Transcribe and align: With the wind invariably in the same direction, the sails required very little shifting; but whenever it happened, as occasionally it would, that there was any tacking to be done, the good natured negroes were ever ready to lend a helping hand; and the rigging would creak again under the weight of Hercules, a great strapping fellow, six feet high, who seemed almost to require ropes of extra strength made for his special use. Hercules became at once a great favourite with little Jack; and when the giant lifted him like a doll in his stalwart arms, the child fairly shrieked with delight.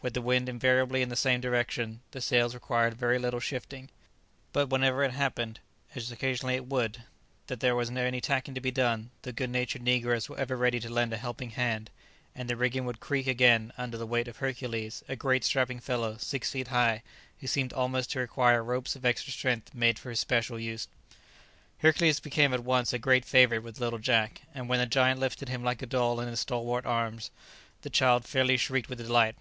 With 0.00 0.14
the 0.14 0.22
wind 0.22 0.48
invariably 0.48 1.02
in 1.02 1.08
the 1.08 1.16
same 1.16 1.40
direction, 1.40 2.00
the 2.12 2.20
sails 2.22 2.54
required 2.54 2.94
very 2.94 3.18
little 3.18 3.40
shifting; 3.40 3.90
but 4.52 4.68
whenever 4.68 5.02
it 5.02 5.10
happened, 5.10 5.58
as 5.96 6.12
occasionally 6.12 6.54
it 6.54 6.64
would, 6.66 7.02
that 7.48 7.58
there 7.58 7.74
was 7.74 7.90
any 7.90 8.20
tacking 8.20 8.54
to 8.54 8.60
be 8.60 8.70
done, 8.70 9.10
the 9.22 9.32
good 9.32 9.50
natured 9.50 9.82
negroes 9.82 10.28
were 10.28 10.38
ever 10.38 10.56
ready 10.56 10.78
to 10.80 10.88
lend 10.88 11.12
a 11.12 11.18
helping 11.18 11.50
hand; 11.50 11.90
and 12.36 12.48
the 12.48 12.56
rigging 12.56 12.84
would 12.86 13.00
creak 13.00 13.26
again 13.26 13.72
under 13.76 13.98
the 13.98 14.06
weight 14.06 14.28
of 14.28 14.36
Hercules, 14.36 15.02
a 15.08 15.16
great 15.16 15.42
strapping 15.44 15.80
fellow, 15.80 16.16
six 16.18 16.52
feet 16.52 16.68
high, 16.68 17.02
who 17.40 17.46
seemed 17.48 17.72
almost 17.72 18.12
to 18.12 18.20
require 18.20 18.62
ropes 18.64 18.96
of 18.96 19.04
extra 19.04 19.32
strength 19.32 19.74
made 19.74 19.98
for 19.98 20.08
his 20.08 20.20
special 20.20 20.58
use. 20.58 20.86
Hercules 21.78 22.20
became 22.20 22.54
at 22.54 22.64
once 22.64 22.92
a 22.92 22.98
great 22.98 23.24
favourite 23.26 23.64
with 23.64 23.80
little 23.80 23.98
Jack; 23.98 24.40
and 24.54 24.68
when 24.68 24.78
the 24.78 24.86
giant 24.86 25.20
lifted 25.20 25.48
him 25.48 25.64
like 25.64 25.82
a 25.82 25.86
doll 25.86 26.20
in 26.20 26.28
his 26.28 26.40
stalwart 26.40 26.86
arms, 26.86 27.30
the 27.82 27.90
child 27.90 28.24
fairly 28.24 28.56
shrieked 28.56 28.88
with 28.88 28.98
delight. 28.98 29.36